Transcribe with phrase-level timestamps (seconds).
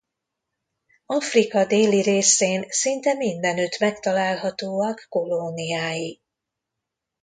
[1.05, 6.21] Afrika déli részén szinte mindenütt megtalálhatóak kolóniái.